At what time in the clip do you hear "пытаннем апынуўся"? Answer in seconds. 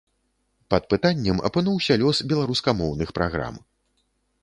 0.93-1.99